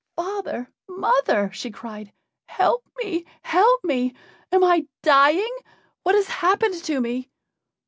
[0.15, 0.67] "Father!
[0.89, 2.11] mother!" she cried,
[2.47, 3.23] "help me!
[3.43, 4.15] help me!
[4.51, 5.55] Am I dying?
[6.01, 7.29] What has happened to me?"